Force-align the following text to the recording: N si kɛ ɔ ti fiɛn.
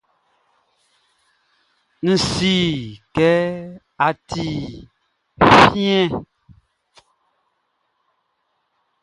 N 2.05 2.07
si 2.29 2.55
kɛ 3.15 3.31
ɔ 4.05 4.09
ti 4.27 4.45
fiɛn. 5.59 6.09